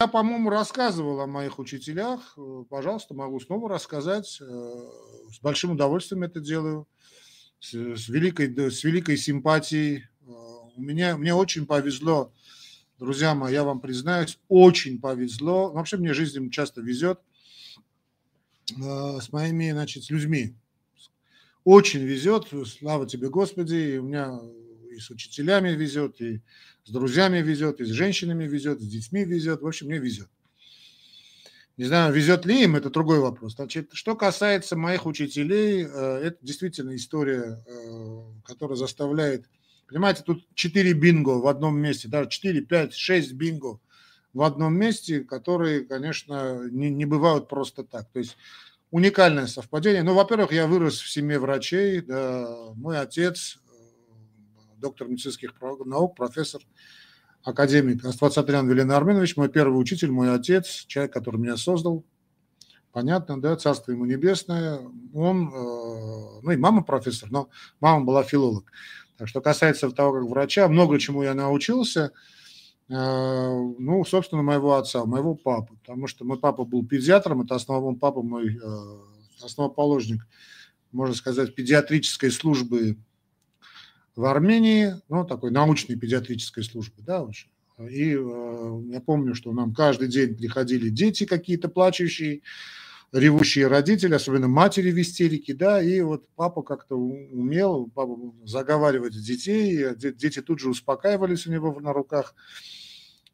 Я, 0.00 0.06
по-моему, 0.06 0.48
рассказывал 0.48 1.20
о 1.22 1.26
моих 1.26 1.58
учителях. 1.58 2.34
Э, 2.36 2.62
пожалуйста, 2.70 3.14
могу 3.14 3.40
снова 3.40 3.68
рассказать. 3.68 4.38
Э, 4.40 4.44
с 5.32 5.40
большим 5.40 5.72
удовольствием 5.72 6.22
это 6.22 6.38
делаю. 6.38 6.86
С, 7.58 7.72
великой, 7.72 8.46
с 8.70 8.84
великой 8.84 9.16
симпатией. 9.16 10.04
Э, 10.20 10.30
у 10.76 10.80
меня, 10.80 11.16
мне 11.16 11.34
очень 11.34 11.66
повезло, 11.66 12.32
друзья 13.00 13.34
мои, 13.34 13.52
я 13.52 13.64
вам 13.64 13.80
признаюсь, 13.80 14.38
очень 14.46 15.00
повезло. 15.00 15.72
Вообще 15.72 15.96
мне 15.96 16.14
жизнь 16.14 16.48
часто 16.50 16.80
везет 16.80 17.18
с 18.68 19.32
моими, 19.32 19.72
значит, 19.72 20.04
с 20.04 20.10
людьми. 20.10 20.54
Очень 21.64 22.04
везет, 22.04 22.46
слава 22.68 23.08
тебе, 23.08 23.30
Господи. 23.30 23.74
И 23.74 23.98
у 23.98 24.04
меня 24.04 24.38
с 25.00 25.10
учителями 25.10 25.70
везет, 25.70 26.20
и 26.20 26.40
с 26.84 26.90
друзьями 26.90 27.38
везет, 27.38 27.80
и 27.80 27.84
с 27.84 27.88
женщинами 27.88 28.44
везет, 28.44 28.80
с 28.80 28.86
детьми 28.86 29.24
везет. 29.24 29.62
В 29.62 29.66
общем, 29.66 29.86
мне 29.86 29.98
везет. 29.98 30.28
Не 31.78 31.84
знаю, 31.84 32.12
везет 32.12 32.44
ли 32.44 32.64
им, 32.64 32.74
это 32.74 32.90
другой 32.90 33.20
вопрос. 33.20 33.54
Значит, 33.54 33.90
что 33.92 34.16
касается 34.16 34.76
моих 34.76 35.06
учителей, 35.06 35.84
э, 35.84 36.20
это 36.24 36.38
действительно 36.42 36.96
история, 36.96 37.64
э, 37.66 38.22
которая 38.44 38.76
заставляет... 38.76 39.48
Понимаете, 39.86 40.24
тут 40.26 40.44
4 40.54 40.92
бинго 40.94 41.38
в 41.38 41.46
одном 41.46 41.78
месте, 41.78 42.08
даже 42.08 42.30
4, 42.30 42.62
5, 42.62 42.94
6 42.94 43.32
бинго 43.34 43.78
в 44.34 44.42
одном 44.42 44.74
месте, 44.74 45.20
которые, 45.20 45.84
конечно, 45.84 46.68
не, 46.68 46.90
не 46.90 47.04
бывают 47.04 47.48
просто 47.48 47.84
так. 47.84 48.10
То 48.10 48.18
есть 48.18 48.36
уникальное 48.90 49.46
совпадение. 49.46 50.02
Ну, 50.02 50.14
во-первых, 50.14 50.52
я 50.52 50.66
вырос 50.66 51.00
в 51.00 51.08
семье 51.08 51.38
врачей. 51.38 52.00
Да, 52.00 52.72
мой 52.74 52.98
отец 52.98 53.58
доктор 54.78 55.08
медицинских 55.08 55.52
наук, 55.84 56.16
профессор, 56.16 56.62
академик 57.42 58.04
Аствацатрян 58.04 58.68
Велен 58.68 58.90
Арменович, 58.90 59.36
мой 59.36 59.48
первый 59.48 59.80
учитель, 59.80 60.10
мой 60.10 60.34
отец, 60.34 60.84
человек, 60.86 61.12
который 61.12 61.40
меня 61.40 61.56
создал. 61.56 62.04
Понятно, 62.92 63.40
да, 63.40 63.56
царство 63.56 63.92
ему 63.92 64.06
небесное. 64.06 64.80
Он, 65.12 65.48
э, 65.48 66.40
ну 66.42 66.50
и 66.50 66.56
мама 66.56 66.82
профессор, 66.82 67.30
но 67.30 67.48
мама 67.80 68.04
была 68.04 68.22
филолог. 68.22 68.72
Так 69.18 69.28
что 69.28 69.40
касается 69.40 69.90
того, 69.90 70.12
как 70.12 70.28
врача, 70.28 70.68
много 70.68 70.98
чему 70.98 71.22
я 71.22 71.34
научился, 71.34 72.12
э, 72.88 72.94
ну, 72.94 74.04
собственно, 74.04 74.42
моего 74.42 74.76
отца, 74.76 75.04
моего 75.04 75.34
папы, 75.34 75.76
потому 75.76 76.06
что 76.06 76.24
мой 76.24 76.38
папа 76.38 76.64
был 76.64 76.86
педиатром, 76.86 77.42
это 77.42 77.56
основной 77.56 77.96
папа 77.96 78.22
мой 78.22 78.56
э, 78.56 79.44
основоположник, 79.44 80.26
можно 80.92 81.14
сказать, 81.14 81.54
педиатрической 81.54 82.30
службы 82.30 82.96
в 84.18 84.24
Армении, 84.24 84.94
ну, 85.08 85.24
такой 85.24 85.52
научной 85.52 85.94
педиатрической 85.94 86.64
службы, 86.64 87.02
да, 87.02 87.22
уже. 87.22 87.46
И 87.78 88.16
э, 88.18 88.82
я 88.90 89.00
помню, 89.00 89.36
что 89.36 89.52
нам 89.52 89.72
каждый 89.72 90.08
день 90.08 90.36
приходили 90.36 90.88
дети 90.88 91.24
какие-то 91.24 91.68
плачущие, 91.68 92.42
ревущие 93.12 93.68
родители, 93.68 94.14
особенно 94.14 94.48
матери 94.48 94.90
в 94.90 95.00
истерике, 95.00 95.54
да, 95.54 95.80
и 95.80 96.00
вот 96.00 96.24
папа 96.34 96.62
как-то 96.62 96.96
умел 96.96 97.88
папа 97.94 98.18
заговаривать 98.44 99.12
детей, 99.12 99.94
дети 99.94 100.42
тут 100.42 100.58
же 100.58 100.70
успокаивались 100.70 101.46
у 101.46 101.52
него 101.52 101.78
на 101.78 101.92
руках. 101.92 102.34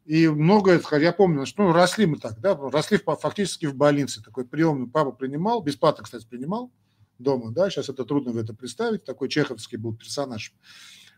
И 0.05 0.27
многое, 0.27 0.79
я 0.99 1.13
помню, 1.13 1.47
что 1.47 1.63
ну, 1.63 1.73
росли 1.73 2.05
мы 2.05 2.19
так, 2.19 2.39
да, 2.39 2.55
росли 2.55 2.99
фактически 3.03 3.65
в 3.65 3.73
больнице, 3.73 4.21
такой 4.21 4.45
приемный 4.45 4.87
папа 4.87 5.11
принимал, 5.11 5.63
бесплатно, 5.63 6.03
кстати, 6.03 6.27
принимал, 6.29 6.69
дома, 7.19 7.51
да, 7.51 7.69
сейчас 7.69 7.89
это 7.89 8.05
трудно 8.05 8.31
в 8.31 8.37
это 8.37 8.53
представить, 8.53 9.03
такой 9.03 9.29
чеховский 9.29 9.77
был 9.77 9.95
персонаж. 9.95 10.53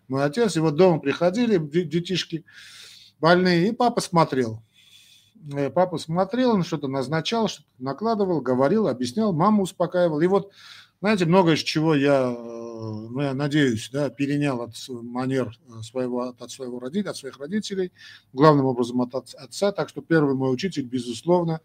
Мой 0.08 0.24
отец, 0.24 0.56
и 0.56 0.60
вот 0.60 0.76
дома 0.76 1.00
приходили 1.00 1.58
детишки 1.58 2.46
больные, 3.20 3.70
и 3.70 3.72
папа 3.72 4.02
смотрел. 4.02 4.62
Э, 5.54 5.70
папа 5.70 5.98
смотрел, 5.98 6.52
он 6.52 6.64
что-то 6.64 6.88
назначал, 6.88 7.48
что-то 7.48 7.68
накладывал, 7.80 8.42
говорил, 8.42 8.88
объяснял, 8.88 9.34
маму 9.34 9.64
успокаивал. 9.64 10.22
И 10.22 10.28
вот, 10.28 10.52
знаете, 11.02 11.26
многое 11.26 11.56
из 11.56 11.60
чего 11.60 11.96
я, 11.96 12.24
э, 12.24 12.36
ну, 12.36 13.22
я 13.22 13.34
надеюсь, 13.34 13.90
да, 13.92 14.10
перенял 14.10 14.62
от 14.62 14.76
манер 14.90 15.58
э, 15.68 15.82
своего, 15.82 16.34
от 16.38 16.52
своего 16.52 16.80
родителя, 16.80 17.12
от 17.12 17.18
своих 17.18 17.38
родителей, 17.40 17.92
главным 18.34 18.66
образом 18.66 19.02
от 19.02 19.14
отца. 19.16 19.72
Так 19.72 19.90
что 19.90 20.02
первый 20.02 20.36
мой 20.36 20.54
учитель, 20.54 20.86
безусловно, 20.86 21.62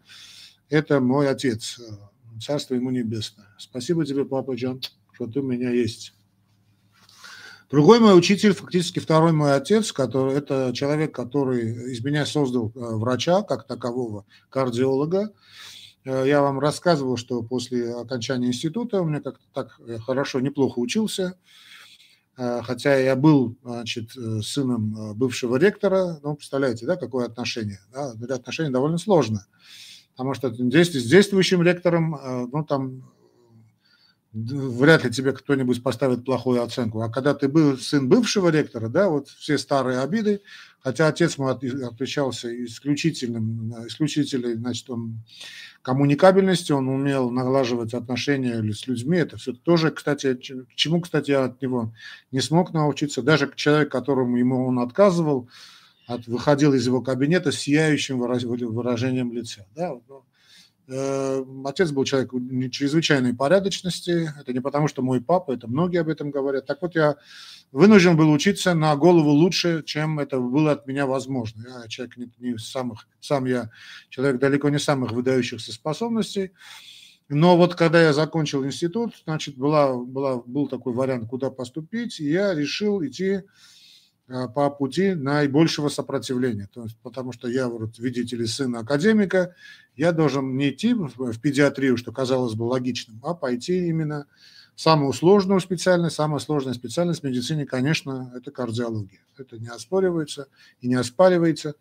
это 0.69 0.99
мой 0.99 1.29
отец, 1.29 1.79
Царство 2.41 2.75
ему 2.75 2.91
небесное. 2.91 3.47
Спасибо 3.57 4.05
тебе, 4.05 4.25
папа 4.25 4.55
Джон, 4.55 4.81
что 5.13 5.27
ты 5.27 5.39
у 5.39 5.43
меня 5.43 5.69
есть. 5.69 6.13
Другой 7.73 7.99
мой 7.99 8.15
учитель, 8.15 8.53
фактически 8.53 8.99
второй 8.99 9.31
мой 9.31 9.55
отец, 9.55 9.91
который, 9.91 10.35
это 10.35 10.71
человек, 10.75 11.11
который 11.15 11.91
из 11.91 12.03
меня 12.03 12.23
создал 12.25 12.71
э, 12.75 12.79
врача, 12.79 13.41
как 13.41 13.65
такового, 13.65 14.25
кардиолога. 14.49 15.33
Э, 16.05 16.23
я 16.27 16.43
вам 16.43 16.59
рассказывал, 16.59 17.17
что 17.17 17.41
после 17.41 17.91
окончания 17.95 18.49
института 18.49 19.01
у 19.01 19.05
меня 19.05 19.21
как-то 19.21 19.43
так 19.53 19.79
хорошо, 20.05 20.39
неплохо 20.39 20.77
учился, 20.77 21.39
э, 22.37 22.61
хотя 22.61 22.95
я 22.95 23.15
был 23.15 23.57
значит, 23.63 24.11
сыном 24.43 25.15
бывшего 25.17 25.55
ректора, 25.55 26.19
ну, 26.21 26.35
представляете, 26.35 26.85
да, 26.85 26.95
какое 26.95 27.25
отношение? 27.25 27.79
Да, 27.91 28.13
отношение 28.35 28.71
довольно 28.71 28.99
сложное 28.99 29.47
потому 30.15 30.33
что 30.33 30.53
с 30.53 31.05
действующим 31.05 31.63
лектором, 31.63 32.15
э, 32.15 32.47
ну, 32.51 32.63
там 32.63 33.03
вряд 34.33 35.03
ли 35.03 35.11
тебе 35.11 35.31
кто-нибудь 35.31 35.83
поставит 35.83 36.25
плохую 36.25 36.63
оценку. 36.63 37.01
А 37.01 37.09
когда 37.09 37.35
ты 37.35 37.47
был 37.47 37.77
сын 37.77 38.09
бывшего 38.09 38.49
ректора, 38.49 38.89
да, 38.89 39.07
вот 39.09 39.29
все 39.29 39.59
старые 39.59 39.99
обиды, 39.99 40.41
хотя 40.79 41.07
отец 41.07 41.37
мой 41.37 41.53
отличался 41.53 42.49
исключительным, 42.65 43.87
исключительной, 43.87 44.55
значит, 44.55 44.89
он 44.89 45.19
коммуникабельностью, 45.83 46.77
он 46.77 46.87
умел 46.87 47.29
налаживать 47.29 47.93
отношения 47.93 48.63
с 48.73 48.87
людьми, 48.87 49.19
это 49.19 49.37
все 49.37 49.53
тоже, 49.53 49.91
кстати, 49.91 50.39
чему, 50.75 51.01
кстати, 51.01 51.29
я 51.29 51.45
от 51.45 51.61
него 51.61 51.93
не 52.31 52.41
смог 52.41 52.73
научиться, 52.73 53.21
даже 53.21 53.51
человек, 53.55 53.91
которому 53.91 54.37
ему 54.37 54.65
он 54.65 54.79
отказывал, 54.79 55.47
от, 56.07 56.27
выходил 56.27 56.73
из 56.73 56.85
его 56.85 57.01
кабинета 57.01 57.51
с 57.51 57.59
сияющим 57.59 58.19
выражением 58.19 59.33
лица. 59.33 59.65
Да? 59.75 59.93
Э, 60.87 61.45
отец 61.63 61.91
был 61.91 62.03
человек 62.03 62.31
чрезвычайной 62.71 63.33
порядочности. 63.33 64.29
Это 64.39 64.51
не 64.51 64.59
потому, 64.59 64.87
что 64.87 65.01
мой 65.01 65.21
папа, 65.21 65.53
это 65.53 65.67
многие 65.67 66.01
об 66.01 66.09
этом 66.09 66.29
говорят. 66.29 66.65
Так 66.65 66.81
вот, 66.81 66.95
я 66.95 67.15
вынужден 67.71 68.17
был 68.17 68.31
учиться 68.31 68.73
на 68.73 68.95
голову 68.95 69.29
лучше, 69.29 69.83
чем 69.85 70.19
это 70.19 70.39
было 70.39 70.73
от 70.73 70.85
меня 70.85 71.05
возможно. 71.05 71.65
Я 71.81 71.87
человек 71.87 72.17
не, 72.17 72.31
не 72.39 72.57
самых, 72.57 73.07
сам 73.21 73.45
я 73.45 73.69
человек 74.09 74.39
далеко 74.39 74.69
не 74.69 74.79
самых 74.79 75.11
выдающихся 75.13 75.71
способностей. 75.71 76.51
Но 77.29 77.55
вот 77.55 77.75
когда 77.75 78.01
я 78.01 78.11
закончил 78.11 78.65
институт, 78.65 79.13
значит, 79.23 79.57
была, 79.57 79.95
была, 79.95 80.41
был 80.45 80.67
такой 80.67 80.93
вариант, 80.93 81.29
куда 81.29 81.49
поступить, 81.49 82.19
и 82.19 82.29
я 82.29 82.53
решил 82.53 83.03
идти 83.03 83.43
по 84.27 84.69
пути 84.69 85.13
наибольшего 85.13 85.89
сопротивления. 85.89 86.69
То 86.73 86.83
есть, 86.83 86.97
потому 87.03 87.33
что 87.33 87.47
я, 87.47 87.67
вот, 87.67 87.99
видите 87.99 88.35
ли, 88.35 88.45
сын 88.45 88.75
академика, 88.75 89.53
я 89.95 90.11
должен 90.11 90.55
не 90.55 90.69
идти 90.69 90.93
в 90.93 91.39
педиатрию, 91.39 91.97
что 91.97 92.11
казалось 92.11 92.53
бы 92.53 92.63
логичным, 92.63 93.19
а 93.23 93.33
пойти 93.33 93.87
именно 93.87 94.25
самую 94.75 95.13
сложную 95.13 95.59
специальность, 95.59 96.15
самая 96.15 96.39
сложная 96.39 96.73
специальность 96.73 97.21
в 97.21 97.23
медицине, 97.25 97.65
конечно, 97.65 98.31
это 98.35 98.49
кардиология. 98.49 99.21
Это 99.37 99.59
не 99.59 99.67
оспоривается 99.67 100.47
и 100.79 100.87
не 100.87 100.95
оспаривается. 100.95 101.75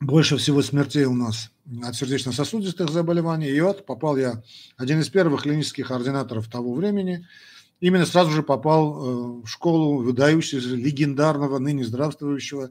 Больше 0.00 0.36
всего 0.36 0.60
смертей 0.60 1.04
у 1.04 1.14
нас 1.14 1.50
от 1.82 1.94
сердечно-сосудистых 1.94 2.90
заболеваний. 2.90 3.48
И 3.48 3.60
вот 3.60 3.86
попал 3.86 4.18
я, 4.18 4.42
один 4.76 5.00
из 5.00 5.08
первых 5.08 5.44
клинических 5.44 5.90
ординаторов 5.92 6.48
того 6.48 6.74
времени– 6.74 7.26
именно 7.80 8.06
сразу 8.06 8.30
же 8.30 8.42
попал 8.42 8.94
э, 8.94 9.42
в 9.42 9.46
школу 9.46 10.02
выдающегося, 10.02 10.74
легендарного, 10.74 11.58
ныне 11.58 11.84
здравствующего 11.84 12.70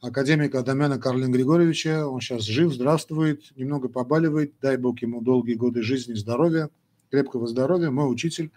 академика 0.00 0.58
Адамяна 0.58 0.98
Карлин 0.98 1.32
Григорьевича. 1.32 2.06
Он 2.06 2.20
сейчас 2.20 2.42
жив, 2.42 2.72
здравствует, 2.72 3.56
немного 3.56 3.88
побаливает. 3.88 4.54
Дай 4.60 4.76
Бог 4.76 5.00
ему 5.00 5.20
долгие 5.22 5.54
годы 5.54 5.82
жизни, 5.82 6.14
здоровья, 6.14 6.70
крепкого 7.10 7.46
здоровья. 7.46 7.90
Мой 7.90 8.12
учитель. 8.12 8.50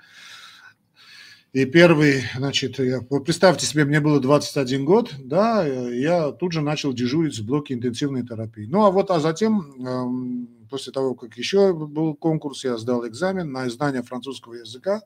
И 1.56 1.64
первый, 1.64 2.22
значит, 2.36 2.80
я, 2.80 3.00
представьте 3.00 3.66
себе, 3.66 3.86
мне 3.86 4.02
было 4.02 4.20
21 4.20 4.84
год, 4.84 5.16
да, 5.20 5.66
я 5.66 6.34
тут 6.34 6.52
же 6.52 6.60
начал 6.60 6.92
дежурить 6.92 7.40
в 7.40 7.46
блоке 7.46 7.76
интенсивной 7.76 8.28
терапии. 8.28 8.66
Ну, 8.66 8.84
а 8.84 8.92
вот, 8.92 9.10
а 9.10 9.22
затем, 9.22 9.62
эм, 9.88 10.50
после 10.70 10.92
того, 10.92 11.16
как 11.16 11.38
еще 11.38 11.74
был 11.74 12.14
конкурс, 12.14 12.66
я 12.66 12.78
сдал 12.78 13.08
экзамен 13.08 13.54
на 13.54 13.70
знание 13.70 14.04
французского 14.04 14.56
языка. 14.56 15.04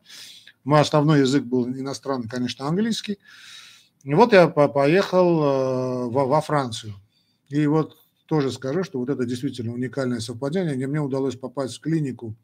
Мой 0.63 0.81
основной 0.81 1.21
язык 1.21 1.43
был 1.43 1.67
иностранный, 1.67 2.27
конечно, 2.27 2.67
английский. 2.67 3.17
И 4.03 4.13
вот 4.13 4.33
я 4.33 4.47
поехал 4.47 5.43
э, 5.43 6.09
во 6.09 6.41
Францию. 6.41 6.93
И 7.49 7.65
вот 7.67 7.97
тоже 8.25 8.51
скажу, 8.51 8.83
что 8.83 8.99
вот 8.99 9.09
это 9.09 9.25
действительно 9.25 9.73
уникальное 9.73 10.19
совпадение. 10.19 10.87
Мне 10.87 11.01
удалось 11.01 11.35
попасть 11.35 11.77
в 11.77 11.81
клинику 11.81 12.35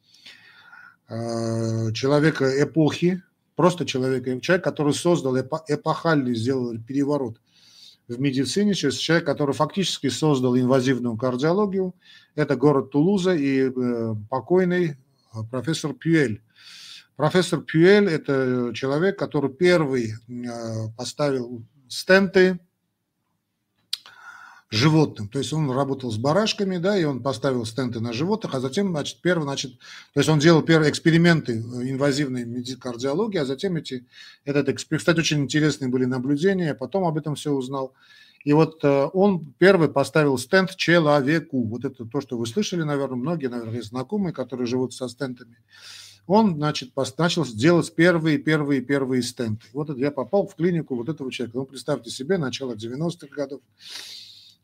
э, 1.07 1.91
человека 1.93 2.63
эпохи, 2.63 3.21
просто 3.55 3.85
человека, 3.85 4.39
человек, 4.41 4.63
который 4.63 4.93
создал 4.93 5.37
эпохальный, 5.37 6.35
сделал 6.35 6.75
переворот 6.79 7.39
в 8.07 8.19
медицине, 8.19 8.73
человек, 8.73 9.25
который 9.25 9.53
фактически 9.53 10.09
создал 10.09 10.57
инвазивную 10.57 11.17
кардиологию. 11.17 11.93
Это 12.35 12.55
город 12.55 12.91
Тулуза 12.91 13.35
и 13.35 13.69
э, 13.69 14.15
покойный 14.29 14.97
профессор 15.51 15.93
Пюэль. 15.93 16.41
Профессор 17.15 17.61
Пюэль– 17.61 18.09
это 18.09 18.71
человек, 18.73 19.17
который 19.17 19.49
первый 19.49 20.13
э, 20.13 20.89
поставил 20.97 21.63
стенты 21.87 22.59
животным. 24.69 25.29
То 25.29 25.39
есть 25.39 25.53
он 25.53 25.71
работал 25.71 26.11
с 26.11 26.17
барашками, 26.17 26.77
да, 26.77 26.97
и 26.97 27.05
он 27.05 27.23
поставил 27.23 27.65
стенты 27.65 28.01
на 28.01 28.11
животных, 28.11 28.53
а 28.53 28.59
затем, 28.59 28.89
значит, 28.89 29.21
первый, 29.21 29.43
значит, 29.43 29.77
то 30.13 30.19
есть 30.19 30.29
он 30.29 30.39
делал 30.39 30.61
первые 30.61 30.91
эксперименты 30.91 31.53
э, 31.53 31.89
инвазивной 31.89 32.45
кардиологии, 32.75 33.37
а 33.37 33.45
затем 33.45 33.77
эти, 33.77 34.05
этот 34.43 34.67
эксперимент, 34.67 35.01
кстати, 35.01 35.19
очень 35.19 35.43
интересные 35.43 35.89
были 35.89 36.05
наблюдения, 36.05 36.73
потом 36.73 37.05
об 37.05 37.17
этом 37.17 37.35
все 37.35 37.51
узнал. 37.51 37.93
И 38.43 38.51
вот 38.51 38.83
э, 38.83 39.09
он 39.13 39.53
первый 39.57 39.87
поставил 39.87 40.37
стенд 40.37 40.75
человеку. 40.75 41.63
Вот 41.63 41.85
это 41.85 42.05
то, 42.05 42.19
что 42.19 42.37
вы 42.37 42.45
слышали, 42.45 42.83
наверное, 42.83 43.15
многие, 43.15 43.47
наверное, 43.47 43.81
знакомые, 43.81 44.33
которые 44.33 44.67
живут 44.67 44.93
со 44.93 45.07
стентами. 45.07 45.57
Он, 46.27 46.55
значит, 46.55 46.91
начал 47.17 47.45
делать 47.45 47.93
первые, 47.93 48.37
первые, 48.39 48.81
первые 48.81 49.21
стенты. 49.21 49.67
Вот 49.73 49.95
я 49.97 50.09
попал 50.11 50.47
в 50.47 50.55
клинику 50.55 50.95
вот 50.95 51.07
этого 51.07 51.31
человека. 51.31 51.57
Ну, 51.57 51.65
представьте 51.65 52.09
себе, 52.09 52.37
начало 52.37 52.73
90-х 52.73 53.27
годов. 53.35 53.61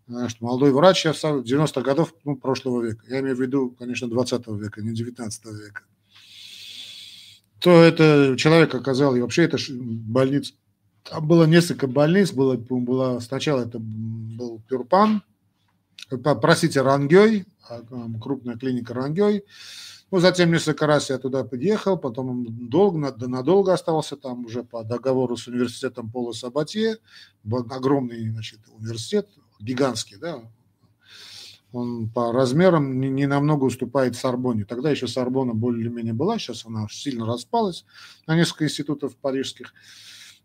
Что 0.07 0.45
молодой 0.45 0.71
врач 0.71 1.01
сейчас 1.01 1.23
90-х 1.23 1.81
годов 1.81 2.13
ну, 2.25 2.35
прошлого 2.35 2.81
века, 2.81 3.05
я 3.07 3.19
имею 3.19 3.35
в 3.35 3.39
виду, 3.39 3.69
конечно, 3.77 4.09
20 4.09 4.47
века, 4.47 4.81
не 4.81 4.93
19 4.93 5.45
века, 5.45 5.83
то 7.59 7.81
это 7.81 8.35
человек 8.37 8.73
оказал, 8.73 9.15
и 9.15 9.21
вообще 9.21 9.43
это 9.43 9.57
больница, 9.69 10.53
там 11.03 11.27
было 11.27 11.45
несколько 11.45 11.87
больниц, 11.87 12.31
было, 12.31 12.57
было 12.57 13.19
сначала 13.19 13.61
это 13.61 13.77
был 13.79 14.61
Пюрпан, 14.67 15.23
простите, 16.41 16.81
Рангей, 16.81 17.45
а, 17.69 17.81
крупная 18.19 18.57
клиника 18.57 18.93
Рангей, 18.93 19.45
ну, 20.11 20.19
затем 20.19 20.51
несколько 20.51 20.87
раз 20.87 21.09
я 21.09 21.17
туда 21.17 21.43
подъехал, 21.43 21.97
потом 21.97 22.45
долго, 22.69 23.15
надолго 23.27 23.73
оставался 23.73 24.17
там 24.17 24.45
уже 24.45 24.63
по 24.63 24.83
договору 24.83 25.37
с 25.37 25.47
университетом 25.47 26.11
Пола 26.11 26.33
Сабатье, 26.33 26.97
огромный 27.49 28.29
значит, 28.29 28.59
университет, 28.77 29.29
гигантский, 29.59 30.17
да, 30.17 30.41
он 31.71 32.09
по 32.09 32.33
размерам 32.33 32.99
не, 32.99 33.09
не 33.09 33.27
намного 33.27 33.63
уступает 33.63 34.15
Сорбоне. 34.15 34.65
Тогда 34.65 34.91
еще 34.91 35.07
Сорбона 35.07 35.53
более-менее 35.53 36.13
была, 36.13 36.37
сейчас 36.37 36.65
она 36.65 36.85
сильно 36.89 37.25
распалась 37.25 37.85
на 38.27 38.35
несколько 38.35 38.65
институтов 38.65 39.15
парижских. 39.15 39.73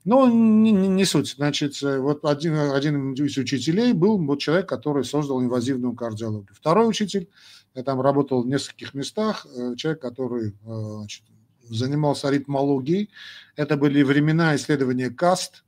Но 0.06 0.28
не, 0.28 0.70
не, 0.70 0.86
не 0.86 1.04
суть. 1.04 1.34
Значит, 1.36 1.82
вот 1.82 2.24
один, 2.24 2.56
один 2.56 3.12
из 3.12 3.36
учителей 3.36 3.92
был 3.92 4.24
вот 4.24 4.38
человек, 4.38 4.68
который 4.68 5.04
создал 5.04 5.42
инвазивную 5.42 5.94
кардиологию. 5.94 6.54
Второй 6.54 6.88
учитель, 6.88 7.28
я 7.74 7.82
там 7.82 8.00
работал 8.00 8.44
в 8.44 8.46
нескольких 8.46 8.94
местах, 8.94 9.46
э, 9.54 9.74
человек, 9.76 10.00
который 10.00 10.50
э, 10.50 10.52
значит, 10.64 11.24
занимался 11.68 12.28
аритмологией. 12.28 13.10
Это 13.56 13.76
были 13.76 14.04
времена 14.04 14.54
исследования 14.54 15.10
КАСТ, 15.10 15.64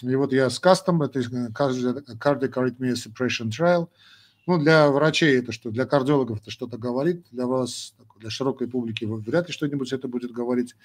и 0.00 0.14
вот 0.16 0.32
я 0.32 0.48
с 0.48 0.58
кастом, 0.58 1.02
это 1.02 1.20
Cardiac 1.20 2.52
Arrhythmia 2.52 2.94
Suppression 2.94 3.50
Trial. 3.50 3.88
Ну, 4.46 4.58
для 4.58 4.90
врачей 4.90 5.38
это 5.38 5.52
что, 5.52 5.70
для 5.70 5.86
кардиологов 5.86 6.40
это 6.42 6.50
что-то 6.50 6.76
говорит, 6.76 7.24
для 7.30 7.46
вас, 7.46 7.94
для 8.20 8.28
широкой 8.28 8.68
публики 8.68 9.06
вряд 9.06 9.48
ли 9.48 9.54
что-нибудь 9.54 9.92
это 9.92 10.06
будет 10.06 10.32
говорить. 10.32 10.76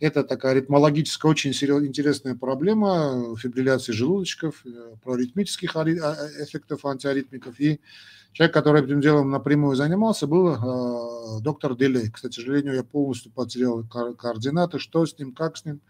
Это 0.00 0.24
такая 0.24 0.52
аритмологическая, 0.52 1.30
очень 1.30 1.50
интересная 1.50 2.34
проблема 2.34 3.36
фибрилляции 3.36 3.92
желудочков, 3.92 4.64
э, 4.64 4.94
проаритмических 5.02 5.76
а, 5.76 5.84
эффектов 5.84 6.86
антиаритмиков. 6.86 7.60
И 7.60 7.78
человек, 8.32 8.54
который 8.54 8.82
этим 8.82 9.02
делом 9.02 9.30
напрямую 9.30 9.76
занимался, 9.76 10.26
был 10.26 10.54
э, 10.54 11.40
доктор 11.42 11.76
Делей. 11.76 12.10
К 12.10 12.16
сожалению, 12.16 12.74
я 12.74 12.84
полностью 12.84 13.30
потерял 13.32 13.84
координаты, 13.84 14.78
что 14.78 15.04
с 15.04 15.18
ним, 15.18 15.32
как 15.32 15.58
с 15.58 15.66
ним 15.66 15.82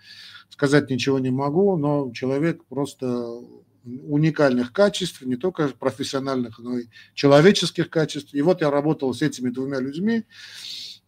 сказать 0.49 0.91
ничего 0.91 1.21
не 1.21 1.31
могу, 1.31 1.77
но 1.77 2.11
человек 2.13 2.65
просто 2.65 3.41
уникальных 3.85 4.73
качеств, 4.73 5.23
не 5.23 5.37
только 5.37 5.69
профессиональных, 5.69 6.59
но 6.59 6.79
и 6.79 6.87
человеческих 7.15 7.91
качеств. 7.91 8.35
И 8.35 8.43
вот 8.43 8.61
я 8.61 8.71
работал 8.71 9.13
с 9.13 9.23
этими 9.23 9.51
двумя 9.51 9.81
людьми, 9.81 10.25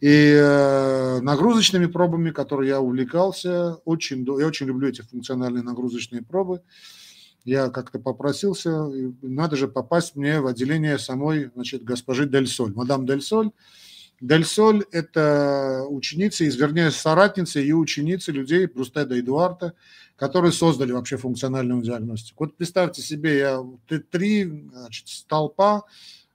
и 0.00 0.34
э, 0.34 1.20
нагрузочными 1.20 1.86
пробами, 1.86 2.30
которые 2.30 2.68
я 2.68 2.80
увлекался, 2.80 3.76
очень, 3.84 4.26
я 4.38 4.46
очень 4.46 4.66
люблю 4.66 4.88
эти 4.88 5.00
функциональные 5.00 5.62
нагрузочные 5.62 6.22
пробы. 6.22 6.60
Я 7.44 7.70
как-то 7.70 7.98
попросился, 7.98 8.90
надо 9.22 9.56
же 9.56 9.68
попасть 9.68 10.16
мне 10.16 10.40
в 10.40 10.46
отделение 10.46 10.98
самой 10.98 11.50
значит, 11.54 11.84
госпожи 11.84 12.28
Дель 12.28 12.48
Соль, 12.48 12.74
мадам 12.74 13.06
Дель 13.06 13.22
Соль, 13.22 13.52
Дель 14.20 14.44
Соль– 14.44 14.84
это 14.92 15.84
ученица, 15.88 16.44
вернее, 16.44 16.90
соратница 16.90 17.60
и 17.60 17.72
ученица 17.72 18.32
людей 18.32 18.66
Брустеда 18.66 19.18
Эдуарда, 19.18 19.74
которые 20.16 20.52
создали 20.52 20.92
вообще 20.92 21.18
функциональную 21.18 21.82
диагностику. 21.82 22.44
Вот 22.44 22.56
представьте 22.56 23.02
себе, 23.02 23.38
я 23.38 23.62
три 24.10 24.44
значит, 24.72 25.08
столпа 25.08 25.84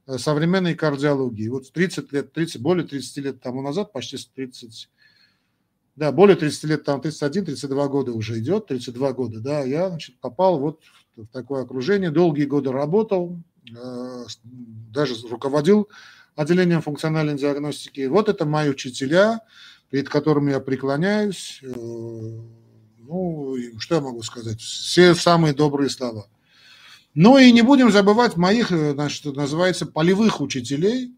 э, 0.05 0.19
современной 0.19 0.75
кардиологии. 0.75 1.47
Вот 1.47 1.71
30 1.71 2.11
лет, 2.13 2.31
30, 2.31 2.61
более 2.61 2.85
30 2.85 3.17
лет 3.17 3.41
тому 3.41 3.63
назад, 3.63 3.91
почти 3.91 4.17
30, 4.17 4.89
да, 5.95 6.11
более 6.11 6.35
30 6.35 6.63
лет, 6.65 6.83
там 6.83 7.01
31-32 7.01 7.89
года 7.89 8.11
уже 8.11 8.39
идет, 8.39 8.67
32 8.67 9.13
года, 9.13 9.39
да, 9.39 9.63
я 9.63 9.89
значит, 9.89 10.19
попал 10.19 10.59
вот 10.59 10.81
в 11.15 11.25
такое 11.25 11.63
окружение, 11.63 12.11
долгие 12.11 12.45
годы 12.45 12.71
работал, 12.71 13.39
э, 13.75 14.25
даже 14.43 15.15
руководил 15.27 15.89
отделением 16.41 16.81
функциональной 16.81 17.35
диагностики. 17.35 18.07
Вот 18.07 18.29
это 18.29 18.45
мои 18.45 18.69
учителя, 18.69 19.41
перед 19.89 20.09
которыми 20.09 20.51
я 20.51 20.59
преклоняюсь. 20.59 21.59
Э, 21.63 21.67
ну, 21.67 23.55
что 23.77 23.95
я 23.95 24.01
могу 24.01 24.21
сказать? 24.23 24.59
Все 24.61 25.13
самые 25.15 25.53
добрые 25.53 25.89
слова. 25.89 26.27
Ну 27.13 27.37
и 27.37 27.51
не 27.51 27.61
будем 27.61 27.91
забывать 27.91 28.37
моих, 28.37 28.71
э, 28.71 28.93
значит, 28.93 29.25
называется, 29.35 29.85
полевых 29.85 30.39
учителей. 30.39 31.13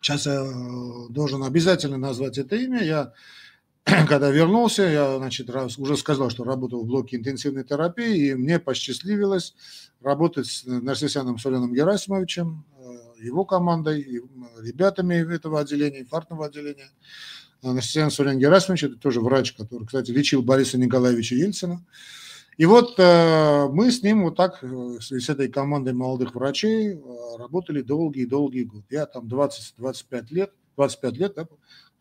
Сейчас 0.00 0.26
я 0.26 0.44
э, 0.44 1.08
должен 1.08 1.42
обязательно 1.42 1.96
назвать 1.96 2.36
это 2.36 2.56
имя. 2.56 2.82
Я, 2.82 3.12
когда 3.84 4.30
вернулся, 4.30 4.82
я, 4.82 5.16
значит, 5.16 5.48
уже 5.78 5.96
сказал, 5.96 6.28
что 6.28 6.44
работал 6.44 6.84
в 6.84 6.86
блоке 6.86 7.16
интенсивной 7.16 7.64
терапии, 7.64 8.28
и 8.28 8.34
мне 8.34 8.58
посчастливилось 8.58 9.54
работать 10.02 10.46
с 10.46 10.64
Нарсисяном 10.64 11.38
Соленом 11.38 11.72
Герасимовичем, 11.72 12.64
его 13.20 13.44
командой, 13.44 14.00
и 14.00 14.20
ребятами 14.60 15.34
этого 15.34 15.60
отделения, 15.60 16.00
инфарктного 16.00 16.46
отделения. 16.46 16.90
Анастасия 17.62 18.08
Сурен 18.08 18.38
Герасимович, 18.38 18.84
это 18.84 18.96
тоже 18.96 19.20
врач, 19.20 19.52
который, 19.52 19.84
кстати, 19.86 20.10
лечил 20.10 20.42
Бориса 20.42 20.78
Николаевича 20.78 21.34
Ельцина. 21.34 21.84
И 22.56 22.66
вот 22.66 22.94
э, 22.98 23.68
мы 23.68 23.90
с 23.90 24.02
ним 24.02 24.24
вот 24.24 24.36
так, 24.36 24.58
э, 24.62 24.98
с 25.00 25.28
этой 25.28 25.48
командой 25.48 25.92
молодых 25.92 26.34
врачей 26.34 26.94
э, 26.94 26.98
работали 27.38 27.82
долгие-долгие 27.82 28.64
годы. 28.64 28.84
Я 28.90 29.06
там 29.06 29.28
20-25 29.28 30.26
лет, 30.30 30.52
25 30.76 31.16
лет 31.18 31.32
да, 31.36 31.46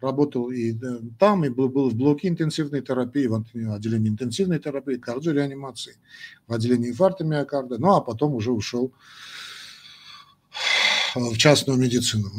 работал 0.02 0.50
и 0.50 0.76
там, 1.20 1.46
и 1.46 1.50
был, 1.50 1.70
был 1.70 1.92
в 1.92 1.96
блоке 1.96 2.28
интенсивной 2.28 2.82
терапии, 2.82 3.28
в 3.28 3.36
отделении 3.36 4.10
интенсивной 4.10 4.58
терапии, 4.58 4.96
кардиореанимации, 4.96 5.98
в 6.48 6.54
отделении 6.54 6.90
инфаркта 6.90 7.24
миокарда, 7.24 7.78
ну 7.78 7.94
а 7.94 8.02
потом 8.02 8.34
уже 8.34 8.52
ушел 8.52 8.92
в 11.16 11.38
частную 11.38 11.78
медицину. 11.80 12.32